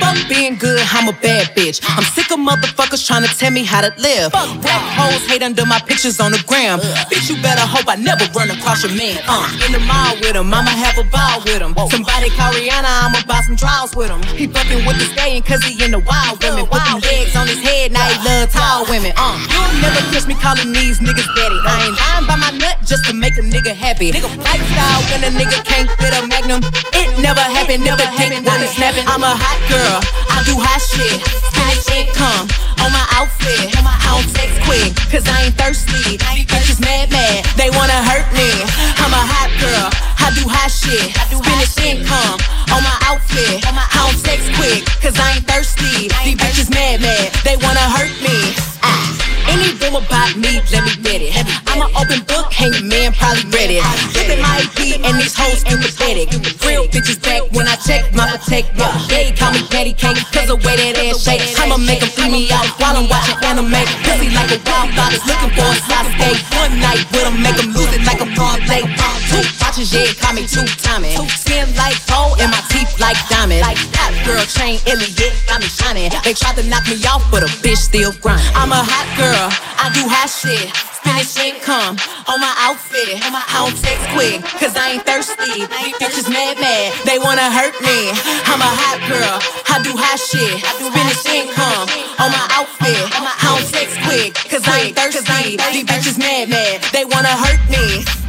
[0.00, 1.80] Fuck being good, I'm a bad bitch.
[1.86, 4.32] I'm sick of motherfuckers trying to tell me how to live.
[4.32, 6.80] Fuck Rap hoes hate under my pictures on the gram.
[7.08, 9.22] Bitch, you better hope I never run across your man.
[9.28, 11.74] Uh, in the mall with him, I'ma have a ball with him.
[11.88, 14.22] Somebody call Rihanna, I'ma buy some draws with him.
[14.36, 16.63] He fucking with the stallion cause he in the wild women.
[18.24, 19.12] Love tall women.
[19.16, 21.60] Uh, you'll never catch me calling these niggas daddy.
[21.60, 24.10] I ain't lying by my nut just to make a nigga happy.
[24.10, 26.64] Nigga lifestyle when a nigga can't fit a magnum.
[26.96, 29.04] It never happened, never happened when it's snapping.
[29.06, 30.00] I'm a hot girl,
[30.32, 31.20] I do hot shit.
[31.52, 32.48] Spanish income
[32.80, 33.76] on my outfit.
[33.84, 36.16] I don't text quick, cause I ain't thirsty.
[36.48, 38.48] Bitches mad, mad, they wanna hurt me.
[39.04, 41.12] I'm a hot girl, I do hot shit.
[41.28, 42.40] Spanish income
[42.72, 43.60] on my outfit.
[43.68, 46.08] I don't text quick, cause I ain't thirsty.
[49.94, 51.38] Any about me, let me get it.
[51.70, 53.82] I'm an open book, hang man probably read it.
[54.10, 56.34] Flipping my EP and these hoes ain't pathetic.
[56.66, 58.74] Real bitches back when I check my protect.
[58.74, 61.46] Yeah, they call me patty cake, cause the way that ass shake.
[61.62, 63.86] I'ma make them free me out while I'm watching anime.
[64.02, 66.42] Pussy like a wild thought, looking for a Sasuke.
[66.58, 68.82] One night with them, make them lose it like a parlay.
[69.30, 71.22] Two watches, yeah, call me two timing.
[71.38, 72.63] Skin like gold and my
[73.14, 73.60] like diamond.
[73.62, 76.10] Like hot girl chain, Eliantte, got me shining.
[76.24, 78.42] They tried to knock me off, but a bitch still grind.
[78.54, 79.46] I'm a hot girl,
[79.78, 80.74] I do hot shit.
[81.04, 83.20] Spanish income on my outfit.
[83.20, 85.68] I don't text quick, cause I ain't thirsty.
[85.68, 88.10] These bitches mad, mad, they wanna hurt me.
[88.48, 89.36] I'm a hot girl,
[89.68, 90.64] I do hot shit.
[90.64, 91.86] Spanish income
[92.18, 93.04] on my outfit.
[93.14, 95.60] I don't text quick, cause I ain't thirsty.
[95.60, 98.23] These bitches mad, mad, they wanna hurt me.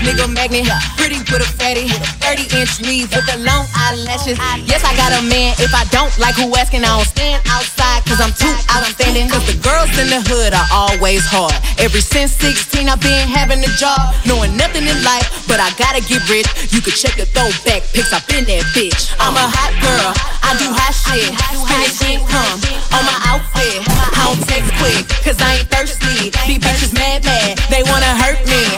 [0.00, 0.64] Nigga magnet,
[0.96, 1.92] pretty with a fatty,
[2.24, 4.40] 30 inch weave with the long eyelashes.
[4.64, 5.52] Yes, I got a man.
[5.60, 9.28] If I don't like who asking, I don't stand outside, cause I'm too outstanding.
[9.28, 11.52] Cause the girls in the hood are always hard.
[11.76, 16.00] Ever since 16, I've been having a job, knowing nothing in life, but I gotta
[16.00, 16.48] get rich.
[16.72, 19.12] You can check the throwback pics, I've been that bitch.
[19.20, 21.28] I'm a hot girl, I do hot shit.
[21.52, 22.56] Spanish income
[22.96, 23.84] on my outfit.
[24.16, 26.32] I don't text quick, cause I ain't thirsty.
[26.48, 28.69] These bitches mad, mad, they wanna hurt me.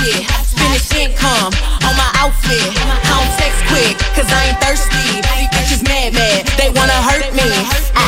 [0.00, 0.24] Shit.
[0.44, 1.52] Spanish income
[1.84, 2.72] on my outfit.
[2.80, 5.20] I don't text quick, cause I ain't thirsty.
[5.36, 7.99] These bitches mad, mad, they wanna hurt me.